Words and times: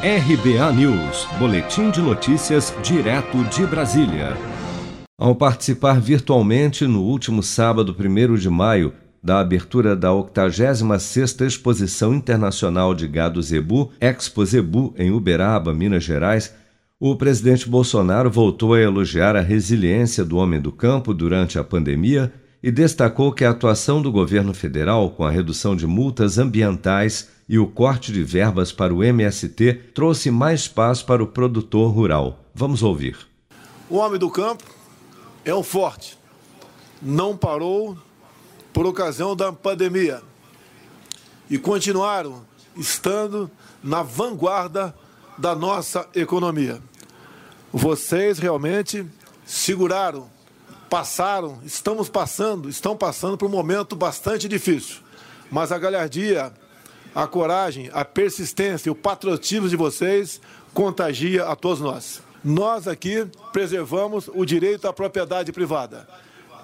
RBA 0.00 0.72
News, 0.74 1.26
Boletim 1.40 1.90
de 1.90 2.00
Notícias, 2.00 2.72
direto 2.84 3.42
de 3.46 3.66
Brasília. 3.66 4.36
Ao 5.18 5.34
participar 5.34 6.00
virtualmente 6.00 6.86
no 6.86 7.02
último 7.02 7.42
sábado, 7.42 7.96
1 7.98 8.36
de 8.36 8.48
maio, 8.48 8.92
da 9.20 9.40
abertura 9.40 9.96
da 9.96 10.10
86ª 10.10 11.44
Exposição 11.44 12.14
Internacional 12.14 12.94
de 12.94 13.08
Gado 13.08 13.42
Zebu, 13.42 13.90
Expo 14.00 14.46
Zebu, 14.46 14.94
em 14.96 15.10
Uberaba, 15.10 15.74
Minas 15.74 16.04
Gerais, 16.04 16.54
o 17.00 17.16
presidente 17.16 17.68
Bolsonaro 17.68 18.30
voltou 18.30 18.74
a 18.74 18.80
elogiar 18.80 19.34
a 19.34 19.40
resiliência 19.40 20.24
do 20.24 20.36
homem 20.36 20.60
do 20.60 20.70
campo 20.70 21.12
durante 21.12 21.58
a 21.58 21.64
pandemia 21.64 22.32
e 22.62 22.70
destacou 22.70 23.32
que 23.32 23.44
a 23.44 23.50
atuação 23.50 24.02
do 24.02 24.10
governo 24.10 24.52
federal 24.52 25.10
com 25.10 25.24
a 25.24 25.30
redução 25.30 25.76
de 25.76 25.86
multas 25.86 26.38
ambientais 26.38 27.28
e 27.48 27.58
o 27.58 27.66
corte 27.66 28.12
de 28.12 28.22
verbas 28.22 28.72
para 28.72 28.92
o 28.92 29.02
MST 29.02 29.74
trouxe 29.94 30.30
mais 30.30 30.68
paz 30.68 31.02
para 31.02 31.22
o 31.22 31.26
produtor 31.26 31.92
rural. 31.92 32.44
Vamos 32.54 32.82
ouvir. 32.82 33.16
O 33.88 33.96
homem 33.96 34.18
do 34.18 34.30
campo 34.30 34.64
é 35.44 35.54
o 35.54 35.62
forte. 35.62 36.18
Não 37.00 37.36
parou 37.36 37.96
por 38.72 38.86
ocasião 38.86 39.34
da 39.34 39.52
pandemia 39.52 40.20
e 41.48 41.56
continuaram 41.56 42.44
estando 42.76 43.50
na 43.82 44.02
vanguarda 44.02 44.94
da 45.38 45.54
nossa 45.54 46.06
economia. 46.14 46.80
Vocês 47.72 48.38
realmente 48.38 49.06
seguraram, 49.46 50.28
passaram, 50.88 51.58
estamos 51.64 52.08
passando, 52.08 52.68
estão 52.68 52.96
passando 52.96 53.36
por 53.36 53.46
um 53.46 53.52
momento 53.52 53.94
bastante 53.94 54.48
difícil. 54.48 54.96
Mas 55.50 55.72
a 55.72 55.78
galhardia 55.78 56.52
a 57.14 57.26
coragem, 57.26 57.90
a 57.92 58.04
persistência, 58.04 58.92
o 58.92 58.94
patriotismo 58.94 59.68
de 59.68 59.76
vocês 59.76 60.40
contagia 60.72 61.46
a 61.46 61.56
todos 61.56 61.80
nós. 61.80 62.22
Nós 62.44 62.86
aqui 62.86 63.26
preservamos 63.52 64.30
o 64.32 64.44
direito 64.44 64.86
à 64.86 64.92
propriedade 64.92 65.52
privada. 65.52 66.08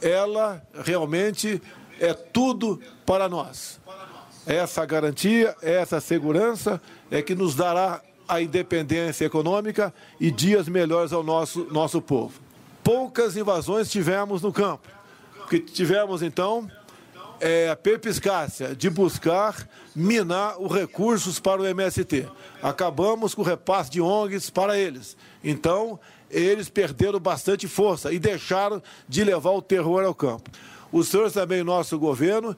Ela 0.00 0.62
realmente 0.84 1.60
é 2.00 2.14
tudo 2.14 2.80
para 3.04 3.28
nós. 3.28 3.78
Essa 4.46 4.86
garantia, 4.86 5.54
essa 5.60 6.00
segurança 6.00 6.80
é 7.10 7.20
que 7.20 7.34
nos 7.34 7.54
dará 7.54 8.00
a 8.26 8.40
independência 8.40 9.26
econômica 9.26 9.92
e 10.18 10.30
dias 10.30 10.68
melhores 10.68 11.12
ao 11.12 11.22
nosso, 11.22 11.66
nosso 11.70 12.00
povo. 12.00 12.40
Poucas 12.88 13.36
invasões 13.36 13.90
tivemos 13.90 14.40
no 14.40 14.50
campo. 14.50 14.88
Que 15.50 15.60
tivemos 15.60 16.22
então 16.22 16.70
é, 17.38 17.68
a 17.68 17.76
perpiscácia 17.76 18.74
de 18.74 18.88
buscar 18.88 19.68
minar 19.94 20.58
os 20.58 20.72
recursos 20.72 21.38
para 21.38 21.60
o 21.60 21.66
MST. 21.66 22.26
Acabamos 22.62 23.34
com 23.34 23.42
o 23.42 23.44
repasse 23.44 23.90
de 23.90 24.00
ONGs 24.00 24.48
para 24.48 24.78
eles. 24.78 25.18
Então, 25.44 26.00
eles 26.30 26.70
perderam 26.70 27.20
bastante 27.20 27.68
força 27.68 28.10
e 28.10 28.18
deixaram 28.18 28.82
de 29.06 29.22
levar 29.22 29.50
o 29.50 29.60
terror 29.60 30.02
ao 30.02 30.14
campo. 30.14 30.50
Os 30.90 31.08
senhores 31.08 31.34
também, 31.34 31.62
nosso 31.62 31.98
governo, 31.98 32.56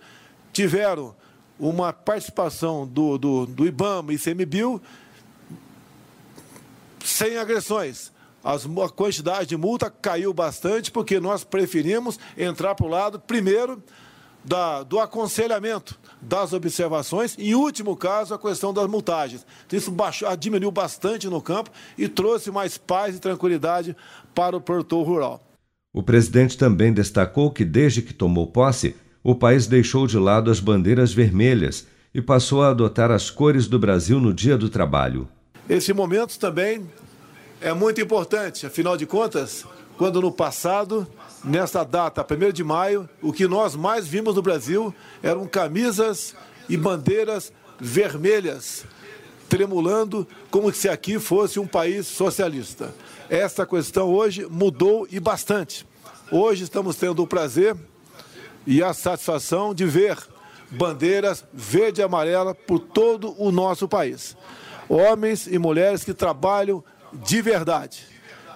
tiveram 0.53 1.13
uma 1.59 1.93
participação 1.93 2.87
do, 2.87 3.19
do, 3.19 3.47
do 3.47 3.67
IBAMA 3.67 4.13
e 4.13 4.17
CMBio 4.17 4.81
sem 7.05 7.37
agressões. 7.37 8.13
As, 8.43 8.65
a 8.65 8.89
quantidade 8.89 9.49
de 9.49 9.57
multa 9.57 9.91
caiu 9.91 10.33
bastante 10.33 10.91
porque 10.91 11.21
nós 11.21 11.45
preferimos 11.45 12.19
entrar 12.37 12.75
para 12.75 12.87
o 12.87 12.89
lado, 12.89 13.21
primeiro, 13.21 13.83
da, 14.45 14.83
do 14.83 14.99
aconselhamento, 14.99 15.99
das 16.21 16.53
observações 16.53 17.37
e, 17.39 17.51
em 17.51 17.55
último 17.55 17.97
caso, 17.97 18.35
a 18.35 18.39
questão 18.39 18.73
das 18.73 18.89
multagens. 18.89 19.47
Então, 19.67 19.79
isso 19.79 19.91
baixou, 19.91 20.35
diminuiu 20.37 20.71
bastante 20.71 21.29
no 21.29 21.43
campo 21.43 21.71
e 21.97 22.09
trouxe 22.09 22.51
mais 22.51 22.79
paz 22.79 23.17
e 23.17 23.21
tranquilidade 23.21 23.95
para 24.35 24.57
o 24.57 24.61
produtor 24.61 25.07
rural. 25.07 25.41
O 25.93 26.03
presidente 26.03 26.57
também 26.57 26.93
destacou 26.93 27.51
que, 27.51 27.65
desde 27.65 28.01
que 28.01 28.15
tomou 28.15 28.47
posse, 28.47 28.97
o 29.23 29.35
país 29.35 29.67
deixou 29.67 30.07
de 30.07 30.19
lado 30.19 30.51
as 30.51 30.61
bandeiras 30.61 31.13
vermelhas 31.13 31.87
e 32.15 32.23
passou 32.23 32.63
a 32.63 32.71
adotar 32.71 33.11
as 33.11 33.29
cores 33.29 33.67
do 33.67 33.79
Brasil 33.79 34.19
no 34.19 34.33
Dia 34.33 34.57
do 34.57 34.69
Trabalho. 34.69 35.29
Esse 35.69 35.93
momento 35.93 36.39
também 36.39 36.89
é 37.61 37.73
muito 37.75 38.01
importante, 38.01 38.67
afinal 38.67 38.97
de 38.97 39.05
contas, 39.05 39.67
quando 39.99 40.21
no 40.21 40.33
passado 40.33 41.07
nesta 41.45 41.85
data, 41.85 42.25
1 42.25 42.53
de 42.53 42.65
maio, 42.65 43.09
o 43.21 43.33
que 43.33 43.47
nós 43.47 43.75
mais 43.75 44.07
vimos 44.07 44.35
no 44.35 44.43
Brasil 44.43 44.95
eram 45.23 45.47
camisas 45.47 46.35
e 46.69 46.77
bandeiras 46.77 47.53
vermelhas, 47.79 48.87
tremulando 49.49 50.27
como 50.51 50.73
se 50.73 50.89
aqui 50.89 51.19
fosse 51.19 51.61
um 51.61 51.67
país 51.67 52.07
socialista. 52.07 52.95
Essa 53.29 53.67
questão 53.67 54.09
hoje 54.09 54.47
mudou 54.47 55.07
e 55.11 55.21
bastante. 55.21 55.87
Hoje 56.33 56.65
estamos 56.65 56.97
tendo 56.97 57.23
o 57.23 57.27
prazer 57.27 57.77
e 58.67 58.83
a 58.83 58.95
satisfação 58.95 59.75
de 59.75 59.85
ver 59.85 60.17
bandeiras 60.71 61.45
verde 61.53 62.01
e 62.01 62.05
amarela 62.05 62.55
por 62.55 62.79
todo 62.79 63.35
o 63.39 63.51
nosso 63.51 63.89
país. 63.89 64.37
Homens 64.89 65.47
e 65.47 65.59
mulheres 65.59 66.05
que 66.05 66.15
trabalham 66.15 66.83
de 67.13 67.43
verdade 67.43 68.07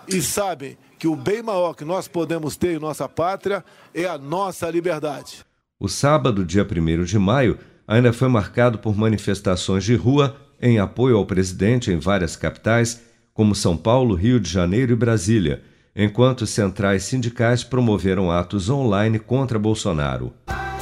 e 0.09 0.21
sabem 0.21 0.77
que 0.99 1.09
o 1.09 1.17
bem 1.17 1.43
maior 1.43 1.75
que 1.75 1.85
nós 1.85 2.09
podemos 2.09 2.57
ter 2.57 2.77
em 2.77 2.79
nossa 2.79 3.09
pátria 3.09 3.65
é 3.95 4.07
a 4.07 4.17
nossa 4.17 4.71
liberdade. 4.71 5.45
O 5.79 5.89
sábado, 5.89 6.45
dia 6.45 6.65
1 6.65 7.05
de 7.05 7.19
maio, 7.19 7.59
ainda 7.87 8.13
foi 8.13 8.29
marcado 8.29 8.79
por 8.79 8.97
manifestações 8.97 9.85
de 9.85 9.95
rua 9.95 10.37
em 10.61 10.79
apoio 10.79 11.17
ao 11.17 11.27
presidente 11.27 11.91
em 11.91 11.99
várias 11.99 12.37
capitais, 12.37 13.03
como 13.35 13.55
São 13.55 13.77
Paulo, 13.77 14.15
Rio 14.15 14.41
de 14.41 14.49
Janeiro 14.49 14.93
e 14.93 14.97
Brasília, 14.97 15.63
enquanto 15.95 16.47
centrais 16.47 17.05
sindicais 17.05 17.63
promoveram 17.63 18.31
atos 18.31 18.71
online 18.71 19.19
contra 19.19 19.59
Bolsonaro. 19.59 20.33